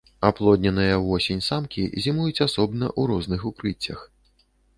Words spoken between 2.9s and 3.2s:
ў